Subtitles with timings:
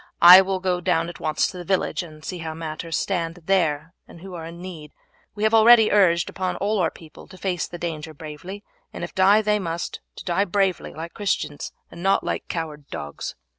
[0.23, 3.93] I will go down at once to the village and see how matters stand there
[4.07, 4.93] and who are in need.
[5.35, 9.13] We have already urged upon all our people to face the danger bravely, and if
[9.13, 13.35] die they must, to die bravely like Christians, and not like coward dogs.